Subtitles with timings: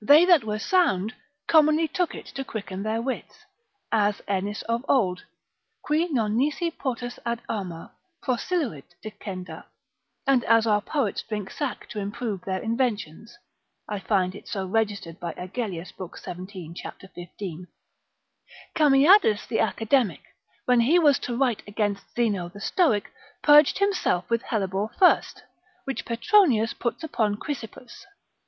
[0.00, 1.16] They that were sound
[1.48, 3.40] commonly took it to quicken their wits,
[3.90, 5.24] (as Ennis of old,
[5.82, 9.64] Qui non nisi potus ad arma—prosiluit dicenda,
[10.28, 13.36] and as our poets drink sack to improve their inventions
[13.88, 16.16] (I find it so registered by Agellius lib.
[16.16, 16.74] 17.
[16.74, 17.00] cap.
[17.00, 17.66] 15.)
[18.76, 20.22] Cameades the academic,
[20.66, 23.10] when he was to write against Zeno the stoic,
[23.42, 25.42] purged himself with hellebore first,
[25.82, 28.06] which Petronius puts upon Chrysippus.